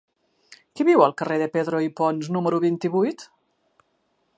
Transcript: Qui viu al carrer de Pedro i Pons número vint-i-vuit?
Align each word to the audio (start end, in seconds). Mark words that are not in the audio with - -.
Qui 0.79 0.85
viu 0.87 1.03
al 1.07 1.13
carrer 1.21 1.37
de 1.43 1.49
Pedro 1.57 1.83
i 1.89 1.91
Pons 2.01 2.33
número 2.39 2.63
vint-i-vuit? 2.67 3.27